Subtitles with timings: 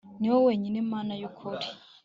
[0.19, 1.65] ni wowe wenyine, mana y'ukuri